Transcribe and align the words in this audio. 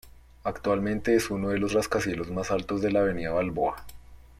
Actualmente 0.43 1.13
es 1.15 1.29
uno 1.29 1.49
de 1.49 1.59
los 1.59 1.73
rascacielos 1.73 2.31
más 2.31 2.49
altos 2.49 2.81
de 2.81 2.89
la 2.89 3.01
Avenida 3.01 3.33
Balboa. 3.33 3.85